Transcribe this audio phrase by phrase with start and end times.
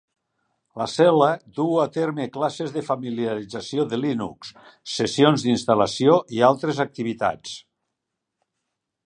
[0.81, 1.27] La cel·la
[1.59, 4.55] duu a terme classes de familiarització de Linux,
[4.95, 7.55] sessions d'instal·lació i altres activitats.